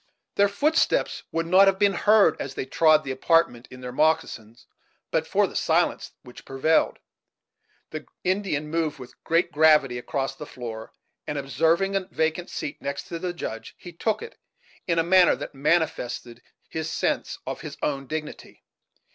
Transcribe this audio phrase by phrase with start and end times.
[0.33, 4.65] Their footsteps would not have been heard, as they trod the apartment in their moccasins,
[5.11, 6.97] but for the silence which prevailed.
[7.91, 10.91] The Indian moved with great gravity across the floor,
[11.27, 14.39] and, observing a vacant seat next to the Judge, he took it,
[14.87, 18.63] in a manner that manifested his sense of his own dignity.